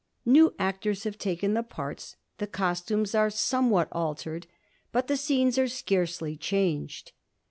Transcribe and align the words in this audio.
Xew 0.27 0.55
actors 0.57 1.03
have 1.03 1.19
taken 1.19 1.53
the 1.53 1.61
parts; 1.61 2.15
the 2.39 2.47
costumes 2.47 3.13
are 3.13 3.29
somewhat 3.29 3.87
altered, 3.91 4.47
but 4.91 5.05
the 5.05 5.15
scenes 5.15 5.59
are 5.59 5.67
scarcely 5.67 6.35
changed. 6.35 7.11